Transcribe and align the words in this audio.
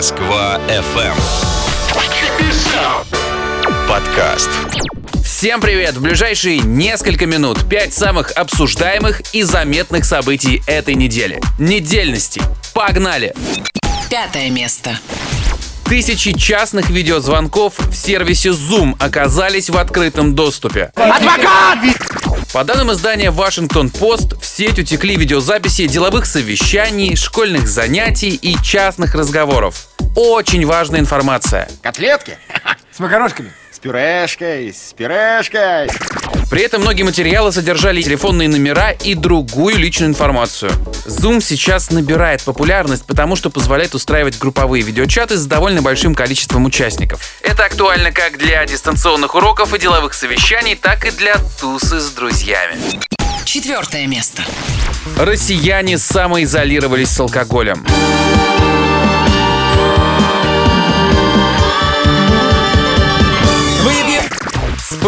Москва 0.00 0.58
FM. 0.66 1.14
Подкаст. 3.86 4.48
Всем 5.22 5.60
привет! 5.60 5.94
В 5.96 6.00
ближайшие 6.00 6.60
несколько 6.60 7.26
минут 7.26 7.68
пять 7.68 7.92
самых 7.92 8.30
обсуждаемых 8.30 9.20
и 9.34 9.42
заметных 9.42 10.06
событий 10.06 10.62
этой 10.66 10.94
недели. 10.94 11.38
Недельности. 11.58 12.40
Погнали! 12.72 13.34
Пятое 14.08 14.48
место. 14.48 14.98
Тысячи 15.84 16.32
частных 16.32 16.88
видеозвонков 16.88 17.78
в 17.78 17.94
сервисе 17.94 18.52
Zoom 18.52 18.96
оказались 18.98 19.68
в 19.68 19.76
открытом 19.76 20.34
доступе. 20.34 20.92
Адвокат! 20.94 21.78
По 22.52 22.64
данным 22.64 22.90
издания 22.90 23.30
Washington 23.30 23.92
Post, 23.92 24.40
в 24.40 24.44
сеть 24.44 24.76
утекли 24.76 25.14
видеозаписи 25.14 25.86
деловых 25.86 26.26
совещаний, 26.26 27.14
школьных 27.14 27.68
занятий 27.68 28.30
и 28.30 28.56
частных 28.60 29.14
разговоров. 29.14 29.86
Очень 30.16 30.66
важная 30.66 30.98
информация. 30.98 31.68
Котлетки? 31.80 32.38
С 32.90 32.98
макарошками? 32.98 33.52
С 33.70 33.78
пюрешкой, 33.78 34.74
с 34.74 34.92
пюрешкой. 34.94 35.90
При 36.50 36.62
этом 36.62 36.80
многие 36.80 37.04
материалы 37.04 37.52
содержали 37.52 38.02
телефонные 38.02 38.48
номера 38.48 38.90
и 38.90 39.14
другую 39.14 39.76
личную 39.78 40.10
информацию. 40.10 40.72
Zoom 41.10 41.40
сейчас 41.40 41.90
набирает 41.90 42.42
популярность, 42.42 43.04
потому 43.04 43.34
что 43.34 43.50
позволяет 43.50 43.94
устраивать 43.94 44.38
групповые 44.38 44.82
видеочаты 44.82 45.36
с 45.36 45.44
довольно 45.44 45.82
большим 45.82 46.14
количеством 46.14 46.64
участников. 46.64 47.20
Это 47.42 47.64
актуально 47.64 48.12
как 48.12 48.38
для 48.38 48.64
дистанционных 48.64 49.34
уроков 49.34 49.74
и 49.74 49.78
деловых 49.78 50.14
совещаний, 50.14 50.76
так 50.76 51.04
и 51.04 51.10
для 51.10 51.36
тусы 51.60 51.98
с 51.98 52.10
друзьями. 52.10 52.76
Четвертое 53.44 54.06
место. 54.06 54.42
Россияне 55.16 55.98
самоизолировались 55.98 57.10
с 57.10 57.18
алкоголем. 57.18 57.84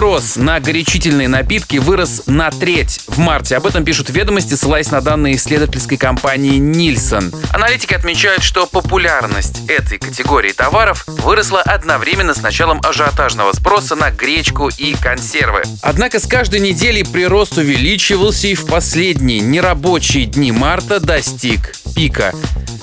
Спрос 0.02 0.34
на 0.34 0.58
горячительные 0.58 1.28
напитки 1.28 1.76
вырос 1.76 2.24
на 2.26 2.50
треть 2.50 3.02
в 3.06 3.18
марте. 3.18 3.56
Об 3.56 3.66
этом 3.66 3.84
пишут 3.84 4.10
ведомости, 4.10 4.54
ссылаясь 4.54 4.90
на 4.90 5.00
данные 5.00 5.36
исследовательской 5.36 5.96
компании 5.96 6.58
Нильсон. 6.58 7.32
Аналитики 7.52 7.94
отмечают, 7.94 8.42
что 8.42 8.66
популярность 8.66 9.60
этой 9.68 9.98
категории 9.98 10.50
товаров 10.50 11.04
выросла 11.06 11.62
одновременно 11.62 12.34
с 12.34 12.42
началом 12.42 12.80
ажиотажного 12.84 13.52
спроса 13.52 13.94
на 13.94 14.10
гречку 14.10 14.70
и 14.76 14.94
консервы. 14.94 15.62
Однако 15.82 16.18
с 16.18 16.26
каждой 16.26 16.58
недели 16.58 17.04
прирост 17.04 17.56
увеличивался 17.56 18.48
и 18.48 18.56
в 18.56 18.66
последние 18.66 19.38
нерабочие 19.38 20.24
дни 20.24 20.50
марта 20.50 20.98
достиг 20.98 21.74
пика. 21.94 22.34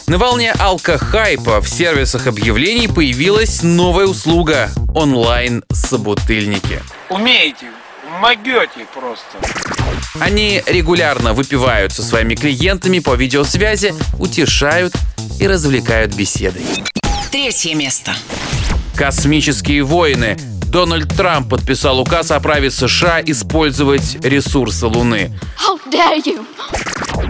На 0.10 0.18
волне 0.18 0.52
алкохайпа 0.58 1.62
в 1.62 1.70
сервисах 1.70 2.26
объявлений 2.26 2.88
появилась 2.88 3.62
новая 3.62 4.08
услуга– 4.08 4.72
онлайн-собутыльники. 4.96 6.82
Умеете, 7.12 7.68
могете 8.20 8.88
просто. 8.92 9.38
Они 10.20 10.64
регулярно 10.66 11.34
выпивают 11.34 11.94
со 11.94 12.02
своими 12.02 12.34
клиентами 12.34 12.98
по 12.98 13.14
видеосвязи, 13.14 13.94
утешают 14.18 14.96
и 15.40 15.48
развлекают 15.48 16.16
беседой. 16.16 16.64
Третье 17.30 17.76
место. 17.76 18.16
Космические 18.96 19.84
войны. 19.84 20.40
Дональд 20.70 21.10
Трамп 21.16 21.50
подписал 21.50 22.00
указ 22.00 22.30
о 22.30 22.40
праве 22.40 22.70
США 22.70 23.20
использовать 23.26 24.24
ресурсы 24.24 24.86
Луны. 24.86 25.34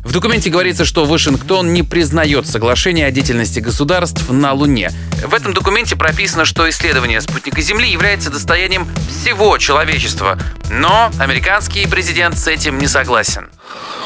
В 0.04 0.12
документе 0.12 0.50
говорится, 0.50 0.84
что 0.84 1.06
Вашингтон 1.06 1.72
не 1.72 1.84
признает 1.84 2.48
соглашение 2.48 3.06
о 3.06 3.12
деятельности 3.12 3.62
государств 3.62 4.30
на 4.30 4.52
Луне. 4.52 4.92
В 5.26 5.34
этом 5.34 5.54
документе 5.54 5.96
прописано, 5.96 6.44
что 6.44 6.70
исследование 6.70 7.22
спутника 7.22 7.62
Земли 7.62 7.90
является 7.90 8.30
достоянием 8.30 8.86
всего 9.08 9.58
человечества. 9.58 10.38
Но 10.70 11.10
американский 11.18 11.88
президент 11.88 12.38
с 12.38 12.48
этим 12.48 12.78
не 12.78 12.88
согласен. 12.88 13.48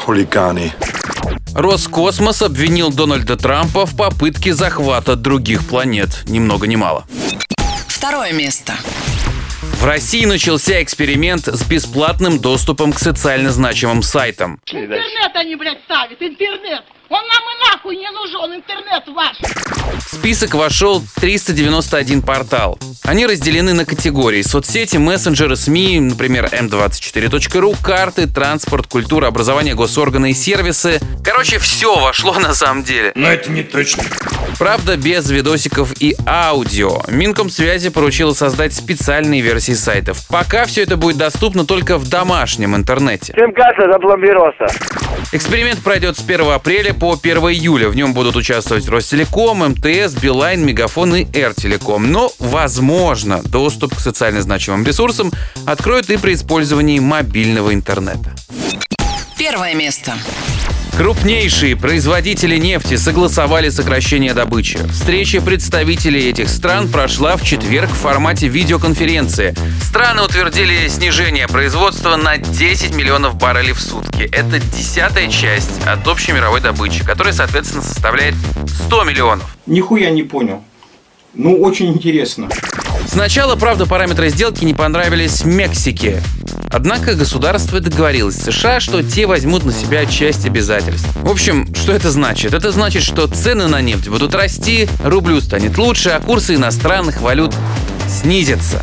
Хулиганы. 0.06 0.74
Роскосмос 1.56 2.44
обвинил 2.44 2.92
Дональда 2.92 3.36
Трампа 3.36 3.88
в 3.88 3.98
попытке 3.98 4.54
захвата 4.54 5.16
других 5.16 5.66
планет. 5.68 6.24
Ни 6.28 6.38
много 6.38 6.68
ни 6.68 6.76
мало. 6.76 7.06
Второе 7.88 8.34
место. 8.34 8.74
В 9.84 9.86
России 9.86 10.24
начался 10.24 10.82
эксперимент 10.82 11.46
с 11.46 11.68
бесплатным 11.68 12.40
доступом 12.40 12.94
к 12.94 13.00
социально 13.00 13.52
значимым 13.52 14.02
сайтам. 14.02 14.62
Интернет 14.66 15.32
они, 15.36 15.56
блядь, 15.58 15.82
ставят, 15.84 16.22
интернет. 16.22 16.86
Он 17.10 17.20
нам 17.20 17.44
и 17.44 17.70
нахуй 17.70 17.98
не 17.98 18.10
нужен, 18.12 18.56
интернет 18.56 19.06
ваш. 19.10 19.36
В 20.24 20.26
список 20.26 20.54
вошел 20.54 21.04
391 21.20 22.22
портал. 22.22 22.80
Они 23.04 23.26
разделены 23.26 23.74
на 23.74 23.84
категории 23.84 24.42
соцсети, 24.42 24.96
мессенджеры, 24.96 25.58
СМИ, 25.58 26.00
например, 26.00 26.46
m24.ru, 26.46 27.76
карты, 27.84 28.26
транспорт, 28.26 28.88
культура, 28.88 29.28
образование, 29.28 29.76
госорганы 29.76 30.32
и 30.32 30.34
сервисы. 30.34 31.02
Короче, 31.26 31.60
все 31.60 32.00
вошло 32.00 32.40
на 32.40 32.54
самом 32.54 32.84
деле. 32.84 33.12
Но 33.16 33.30
это 33.30 33.52
не 33.52 33.64
точно. 33.64 34.04
Правда, 34.58 34.96
без 34.96 35.30
видосиков 35.30 35.92
и 36.00 36.16
аудио. 36.26 37.02
Минкомсвязи 37.10 37.90
поручила 37.90 38.32
создать 38.32 38.74
специальные 38.74 39.42
версии 39.42 39.74
сайтов. 39.74 40.26
Пока 40.30 40.64
все 40.64 40.84
это 40.84 40.96
будет 40.96 41.18
доступно 41.18 41.66
только 41.66 41.98
в 41.98 42.08
домашнем 42.08 42.78
интернете. 42.78 43.34
Сим-карта 43.38 43.92
запломбировался. 43.92 44.68
Эксперимент 45.32 45.82
пройдет 45.82 46.18
с 46.18 46.22
1 46.22 46.52
апреля 46.52 46.94
по 46.94 47.18
1 47.22 47.38
июля. 47.38 47.90
В 47.90 47.96
нем 47.96 48.14
будут 48.14 48.36
участвовать 48.36 48.88
Ростелеком, 48.88 49.60
МТС, 49.60 50.14
Билайн, 50.14 50.66
Мегафон 50.66 51.16
и 51.16 51.28
Эртелеком. 51.34 52.12
Но, 52.12 52.32
возможно, 52.40 53.42
доступ 53.44 53.96
к 53.96 54.00
социально 54.00 54.42
значимым 54.42 54.86
ресурсам 54.86 55.32
откроют 55.66 56.10
и 56.10 56.18
при 56.18 56.34
использовании 56.34 57.00
мобильного 57.00 57.74
интернета. 57.74 58.34
Первое 59.38 59.74
место. 59.74 60.14
Крупнейшие 60.98 61.76
производители 61.76 62.58
нефти 62.58 62.98
согласовали 62.98 63.70
сокращение 63.70 64.36
добычи. 64.36 64.78
Встреча 64.92 65.42
представителей 65.42 66.30
этих 66.30 66.50
стран 66.50 66.88
прошла 66.88 67.36
в 67.36 67.44
четверг 67.44 67.90
в 67.90 67.96
формате 67.96 68.48
видеоконференции. 68.48 69.56
Страны 69.82 70.22
утвердили 70.22 70.88
снижение 70.88 71.48
производства 71.48 72.16
на 72.16 72.38
10 72.38 72.96
миллионов 72.96 73.36
баррелей 73.38 73.74
в 73.74 73.82
сутки. 73.82 74.30
Это 74.32 74.60
десятая 74.60 75.30
часть 75.30 75.82
от 75.88 76.08
общей 76.08 76.32
мировой 76.32 76.62
добычи, 76.62 77.04
которая, 77.04 77.34
соответственно, 77.34 77.82
составляет 77.82 78.36
100 78.86 79.04
миллионов. 79.04 79.58
Нихуя 79.66 80.12
не 80.12 80.22
понял. 80.22 80.64
Ну, 81.34 81.60
очень 81.60 81.88
интересно. 81.88 82.50
Сначала, 83.08 83.56
правда, 83.56 83.88
параметры 83.88 84.30
сделки 84.30 84.64
не 84.64 84.76
понравились 84.76 85.44
Мексике. 85.44 86.22
Однако 86.74 87.14
государство 87.14 87.80
договорилось 87.80 88.36
с 88.36 88.52
США, 88.52 88.80
что 88.80 89.04
те 89.04 89.28
возьмут 89.28 89.64
на 89.64 89.72
себя 89.72 90.08
часть 90.08 90.48
обязательств. 90.48 91.08
В 91.22 91.30
общем, 91.30 91.74
что 91.76 91.94
это 91.94 92.10
значит? 92.10 92.52
Это 92.52 92.72
значит, 92.72 93.04
что 93.04 93.28
цены 93.28 93.68
на 93.68 93.80
нефть 93.80 94.10
будут 94.10 94.34
расти, 94.34 94.90
рублю 95.04 95.40
станет 95.40 95.78
лучше, 95.78 96.10
а 96.10 96.20
курсы 96.20 96.56
иностранных 96.56 97.22
валют 97.22 97.54
снизятся. 98.10 98.82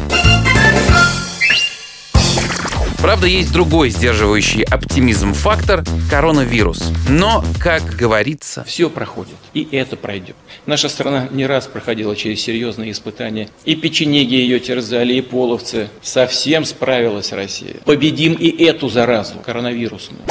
Правда, 3.03 3.27
есть 3.27 3.51
другой 3.51 3.89
сдерживающий 3.89 4.63
оптимизм 4.63 5.33
фактор– 5.33 5.85
коронавирус. 6.11 6.93
Но, 7.09 7.43
как 7.59 7.83
говорится, 7.97 8.63
Все 8.65 8.91
проходит, 8.91 9.37
и 9.55 9.67
это 9.73 9.97
пройдет. 9.97 10.37
Наша 10.67 10.91
страна 10.91 11.27
не 11.31 11.47
раз 11.47 11.67
проходила 11.67 12.15
через 12.15 12.43
серьезные 12.43 12.93
испытания. 12.93 13.49
И 13.65 13.75
печенеги 13.75 14.35
ее 14.35 14.61
терзали, 14.61 15.15
и 15.15 15.23
половцы. 15.23 15.89
Совсем 16.03 16.67
справилась 16.67 17.33
Россия. 17.33 17.77
Победим 17.87 18.35
и 18.35 18.65
эту 18.65 18.91
заразу, 18.91 19.35
коронавирусную. 19.45 20.23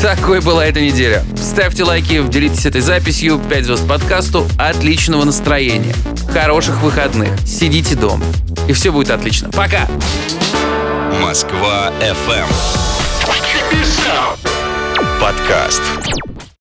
такой 0.00 0.40
была 0.40 0.66
эта 0.66 0.80
неделя. 0.80 1.22
Ставьте 1.36 1.84
лайки, 1.84 2.26
делитесь 2.28 2.64
этой 2.64 2.80
записью, 2.80 3.38
5 3.50 3.64
звезд 3.64 3.86
подкасту, 3.86 4.46
отличного 4.58 5.24
настроения, 5.24 5.94
хороших 6.30 6.82
выходных, 6.82 7.28
сидите 7.46 7.94
дома, 7.94 8.24
и 8.68 8.72
все 8.72 8.90
будет 8.90 9.10
отлично. 9.10 9.50
Пока! 9.50 9.86
Москва 11.20 11.92
FM. 12.00 12.48
Подкаст. 15.20 16.33